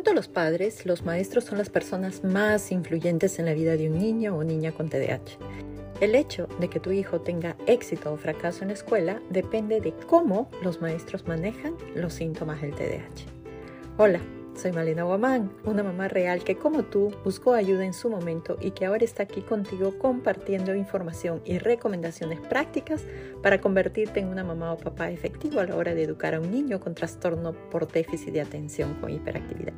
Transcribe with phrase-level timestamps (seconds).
[0.00, 3.90] Junto a los padres, los maestros son las personas más influyentes en la vida de
[3.90, 5.36] un niño o niña con TDAH.
[6.00, 9.92] El hecho de que tu hijo tenga éxito o fracaso en la escuela depende de
[10.06, 13.26] cómo los maestros manejan los síntomas del TDAH.
[13.98, 14.20] Hola,
[14.54, 18.70] soy Malena Guamán, una mamá real que como tú buscó ayuda en su momento y
[18.70, 23.04] que ahora está aquí contigo compartiendo información y recomendaciones prácticas
[23.42, 26.50] para convertirte en una mamá o papá efectivo a la hora de educar a un
[26.50, 29.74] niño con trastorno por déficit de atención con hiperactividad.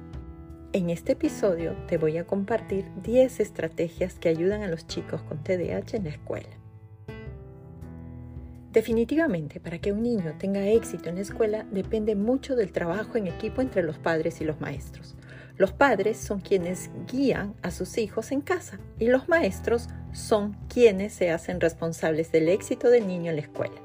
[0.74, 5.44] En este episodio te voy a compartir 10 estrategias que ayudan a los chicos con
[5.44, 6.48] TDAH en la escuela.
[8.72, 13.26] Definitivamente, para que un niño tenga éxito en la escuela depende mucho del trabajo en
[13.26, 15.14] equipo entre los padres y los maestros.
[15.58, 21.12] Los padres son quienes guían a sus hijos en casa y los maestros son quienes
[21.12, 23.76] se hacen responsables del éxito del niño en la escuela.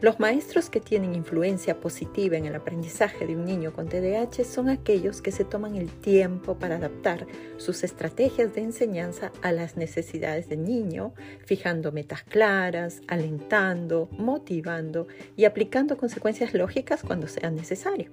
[0.00, 4.68] Los maestros que tienen influencia positiva en el aprendizaje de un niño con TDAH son
[4.68, 10.48] aquellos que se toman el tiempo para adaptar sus estrategias de enseñanza a las necesidades
[10.48, 18.08] del niño, fijando metas claras, alentando, motivando y aplicando consecuencias lógicas cuando sea necesario.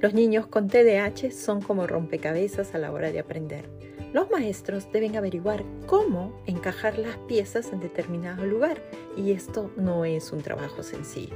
[0.00, 3.68] Los niños con TDAH son como rompecabezas a la hora de aprender.
[4.12, 8.80] Los maestros deben averiguar cómo encajar las piezas en determinado lugar
[9.16, 11.34] y esto no es un trabajo sencillo.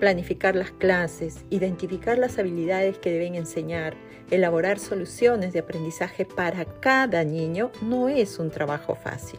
[0.00, 3.94] Planificar las clases, identificar las habilidades que deben enseñar,
[4.32, 9.38] elaborar soluciones de aprendizaje para cada niño no es un trabajo fácil.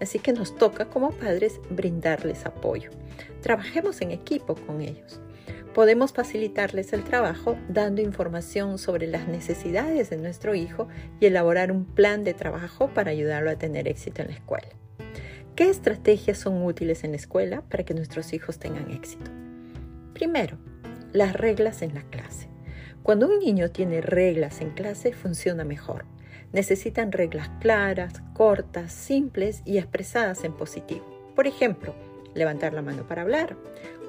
[0.00, 2.90] Así que nos toca como padres brindarles apoyo.
[3.42, 5.20] Trabajemos en equipo con ellos
[5.76, 10.88] podemos facilitarles el trabajo dando información sobre las necesidades de nuestro hijo
[11.20, 14.68] y elaborar un plan de trabajo para ayudarlo a tener éxito en la escuela.
[15.54, 19.30] ¿Qué estrategias son útiles en la escuela para que nuestros hijos tengan éxito?
[20.14, 20.56] Primero,
[21.12, 22.48] las reglas en la clase.
[23.02, 26.06] Cuando un niño tiene reglas en clase, funciona mejor.
[26.54, 31.04] Necesitan reglas claras, cortas, simples y expresadas en positivo.
[31.34, 31.94] Por ejemplo,
[32.36, 33.56] levantar la mano para hablar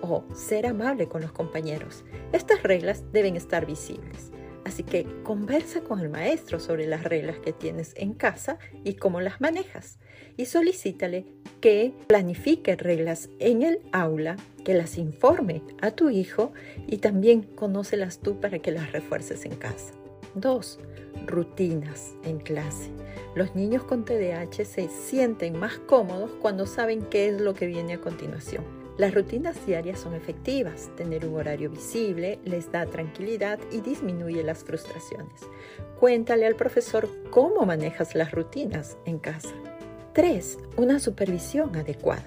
[0.01, 2.03] o ser amable con los compañeros.
[2.31, 4.31] Estas reglas deben estar visibles.
[4.65, 9.21] Así que conversa con el maestro sobre las reglas que tienes en casa y cómo
[9.21, 9.97] las manejas.
[10.35, 11.25] Y solicítale
[11.61, 16.51] que planifique reglas en el aula, que las informe a tu hijo
[16.85, 19.94] y también conócelas tú para que las refuerces en casa.
[20.35, 20.79] 2.
[21.25, 22.91] Rutinas en clase.
[23.35, 27.93] Los niños con TDAH se sienten más cómodos cuando saben qué es lo que viene
[27.93, 28.63] a continuación.
[28.97, 30.89] Las rutinas diarias son efectivas.
[30.95, 35.41] Tener un horario visible les da tranquilidad y disminuye las frustraciones.
[35.99, 39.53] Cuéntale al profesor cómo manejas las rutinas en casa.
[40.13, 40.57] 3.
[40.77, 42.25] Una supervisión adecuada.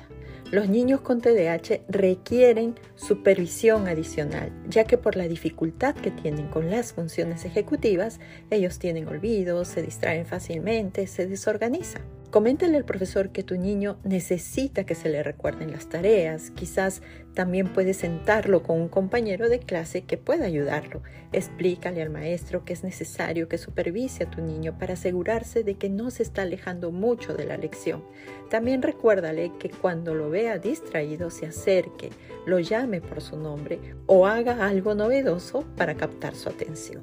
[0.51, 6.73] Los niños con TDAH requieren supervisión adicional, ya que por la dificultad que tienen con
[6.73, 8.19] las funciones ejecutivas,
[8.51, 12.03] ellos tienen olvidos, se distraen fácilmente, se desorganizan.
[12.31, 16.53] Coméntale al profesor que tu niño necesita que se le recuerden las tareas.
[16.53, 17.03] Quizás
[17.35, 21.03] también puedes sentarlo con un compañero de clase que pueda ayudarlo.
[21.33, 25.89] Explícale al maestro que es necesario que supervise a tu niño para asegurarse de que
[25.89, 28.05] no se está alejando mucho de la lección.
[28.49, 32.11] También recuérdale que cuando lo vea distraído se acerque,
[32.47, 37.03] lo llame por su nombre o haga algo novedoso para captar su atención.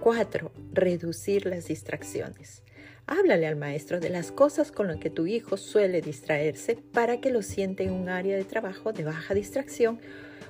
[0.00, 0.52] 4.
[0.74, 2.62] Reducir las distracciones.
[3.08, 7.30] Háblale al maestro de las cosas con las que tu hijo suele distraerse para que
[7.30, 10.00] lo siente en un área de trabajo de baja distracción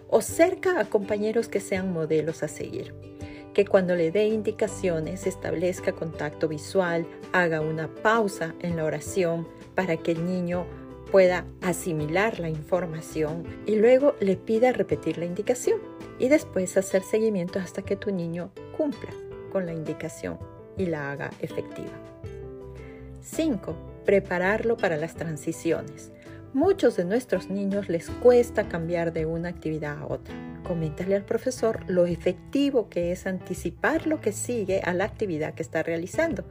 [0.09, 2.95] o cerca a compañeros que sean modelos a seguir.
[3.53, 9.99] Que cuando le dé indicaciones establezca contacto visual, haga una pausa en la oración para
[9.99, 10.67] que el niño
[11.13, 15.79] pueda asimilar la información y luego le pida repetir la indicación
[16.19, 19.11] y después hacer seguimiento hasta que tu niño cumpla
[19.53, 20.39] con la indicación
[20.79, 22.16] y la haga efectiva.
[23.27, 23.77] 5.
[24.05, 26.13] Prepararlo para las transiciones.
[26.55, 30.35] Muchos de nuestros niños les cuesta cambiar de una actividad a otra.
[30.63, 35.63] Coméntale al profesor lo efectivo que es anticipar lo que sigue a la actividad que
[35.63, 36.45] está realizando.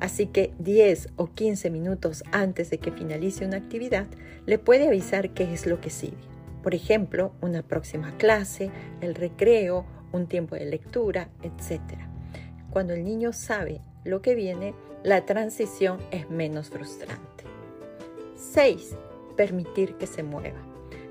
[0.00, 4.06] Así que 10 o 15 minutos antes de que finalice una actividad,
[4.46, 6.28] le puede avisar qué es lo que sigue.
[6.62, 8.70] Por ejemplo, una próxima clase,
[9.00, 11.80] el recreo, un tiempo de lectura, etc.
[12.70, 17.44] Cuando el niño sabe lo que viene, la transición es menos frustrante.
[18.36, 18.96] 6.
[19.36, 20.68] Permitir que se mueva.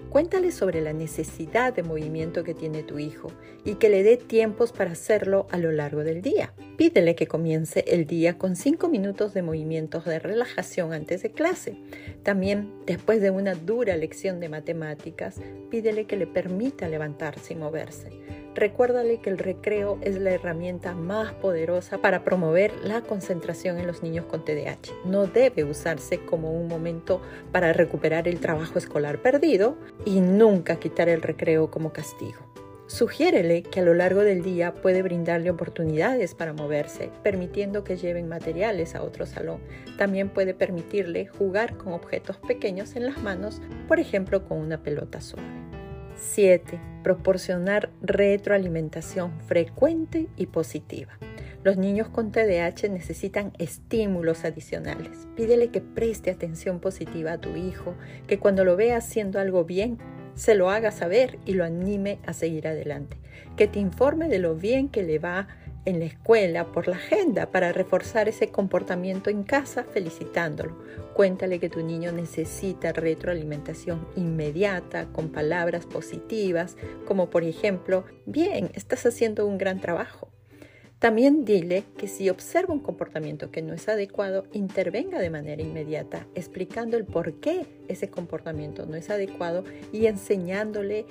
[0.10, 3.30] Cuéntale sobre la necesidad de movimiento que tiene tu hijo
[3.66, 6.54] y que le dé tiempos para hacerlo a lo largo del día.
[6.78, 11.78] Pídele que comience el día con 5 minutos de movimientos de relajación antes de clase.
[12.24, 18.10] También, después de una dura lección de matemáticas, pídele que le permita levantarse y moverse.
[18.58, 24.04] Recuérdale que el recreo es la herramienta más poderosa para promover la concentración en los
[24.04, 24.92] niños con TDAH.
[25.06, 27.22] No debe usarse como un momento
[27.52, 32.40] para recuperar el trabajo escolar perdido y nunca quitar el recreo como castigo.
[32.88, 38.30] Sugiérele que a lo largo del día puede brindarle oportunidades para moverse, permitiendo que lleven
[38.30, 39.60] materiales a otro salón.
[39.98, 45.20] También puede permitirle jugar con objetos pequeños en las manos, por ejemplo con una pelota
[45.20, 45.67] suave.
[46.18, 46.80] 7.
[47.04, 51.18] Proporcionar retroalimentación frecuente y positiva.
[51.64, 55.28] Los niños con TDAH necesitan estímulos adicionales.
[55.36, 57.96] Pídele que preste atención positiva a tu hijo,
[58.28, 59.98] que cuando lo vea haciendo algo bien,
[60.34, 63.18] se lo haga saber y lo anime a seguir adelante.
[63.56, 65.48] Que te informe de lo bien que le va
[65.88, 70.78] en la escuela por la agenda para reforzar ese comportamiento en casa felicitándolo.
[71.14, 76.76] Cuéntale que tu niño necesita retroalimentación inmediata con palabras positivas
[77.06, 80.28] como por ejemplo, bien, estás haciendo un gran trabajo.
[81.00, 86.28] También dile que si observa un comportamiento que no es adecuado, intervenga de manera inmediata,
[86.36, 89.64] explicando el por qué ese comportamiento no es adecuado
[89.94, 91.06] y enseñándole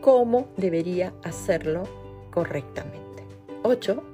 [0.00, 1.82] cómo debería hacerlo
[2.30, 3.04] correctamente.
[3.66, 4.13] 8.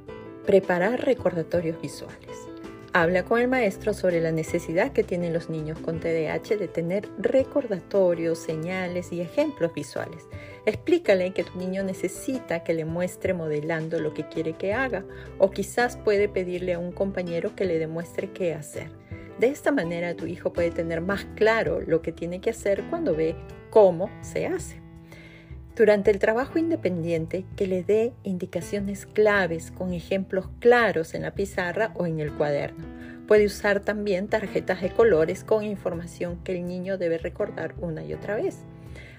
[0.51, 2.49] Preparar recordatorios visuales.
[2.93, 7.09] Habla con el maestro sobre la necesidad que tienen los niños con TDAH de tener
[7.19, 10.27] recordatorios, señales y ejemplos visuales.
[10.67, 15.05] Explícale que tu niño necesita que le muestre modelando lo que quiere que haga
[15.39, 18.91] o quizás puede pedirle a un compañero que le demuestre qué hacer.
[19.39, 23.15] De esta manera tu hijo puede tener más claro lo que tiene que hacer cuando
[23.15, 23.37] ve
[23.71, 24.83] cómo se hace.
[25.77, 31.93] Durante el trabajo independiente, que le dé indicaciones claves con ejemplos claros en la pizarra
[31.95, 32.85] o en el cuaderno.
[33.27, 38.13] Puede usar también tarjetas de colores con información que el niño debe recordar una y
[38.13, 38.59] otra vez.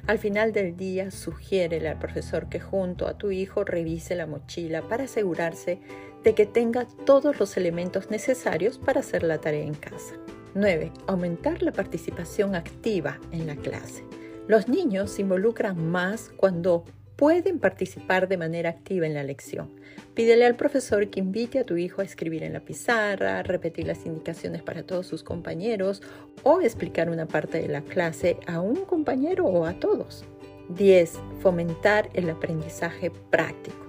[0.07, 4.81] Al final del día, sugiérele al profesor que junto a tu hijo revise la mochila
[4.81, 5.79] para asegurarse
[6.23, 10.15] de que tenga todos los elementos necesarios para hacer la tarea en casa.
[10.53, 10.91] 9.
[11.07, 14.03] Aumentar la participación activa en la clase.
[14.51, 16.83] Los niños se involucran más cuando
[17.15, 19.69] pueden participar de manera activa en la lección.
[20.13, 24.05] Pídele al profesor que invite a tu hijo a escribir en la pizarra, repetir las
[24.05, 26.03] indicaciones para todos sus compañeros
[26.43, 30.25] o explicar una parte de la clase a un compañero o a todos.
[30.67, 31.13] 10.
[31.39, 33.80] Fomentar el aprendizaje práctico.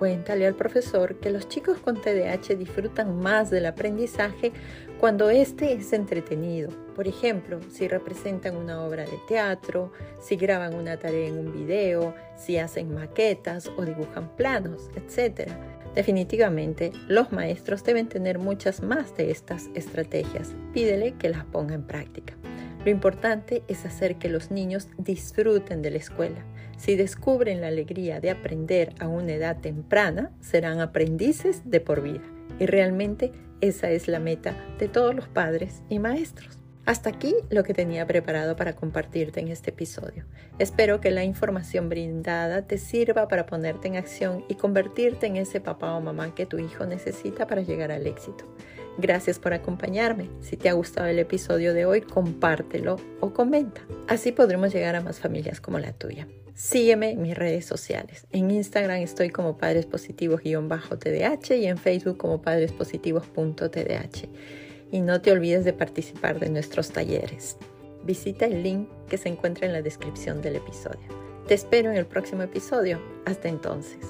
[0.00, 4.50] Cuéntale al profesor que los chicos con TDAH disfrutan más del aprendizaje
[4.98, 6.70] cuando éste es entretenido.
[6.96, 12.14] Por ejemplo, si representan una obra de teatro, si graban una tarea en un video,
[12.34, 15.50] si hacen maquetas o dibujan planos, etc.
[15.94, 20.54] Definitivamente, los maestros deben tener muchas más de estas estrategias.
[20.72, 22.32] Pídele que las ponga en práctica.
[22.86, 26.42] Lo importante es hacer que los niños disfruten de la escuela.
[26.80, 32.22] Si descubren la alegría de aprender a una edad temprana, serán aprendices de por vida.
[32.58, 36.56] Y realmente esa es la meta de todos los padres y maestros.
[36.86, 40.24] Hasta aquí lo que tenía preparado para compartirte en este episodio.
[40.58, 45.60] Espero que la información brindada te sirva para ponerte en acción y convertirte en ese
[45.60, 48.46] papá o mamá que tu hijo necesita para llegar al éxito.
[49.00, 50.28] Gracias por acompañarme.
[50.42, 53.80] Si te ha gustado el episodio de hoy, compártelo o comenta.
[54.08, 56.28] Así podremos llegar a más familias como la tuya.
[56.54, 58.26] Sígueme en mis redes sociales.
[58.30, 64.28] En Instagram estoy como Padres Positivos-TDH y en Facebook como padrespositivos.tdh.
[64.92, 67.56] Y no te olvides de participar de nuestros talleres.
[68.04, 71.08] Visita el link que se encuentra en la descripción del episodio.
[71.48, 73.00] Te espero en el próximo episodio.
[73.24, 74.04] Hasta entonces.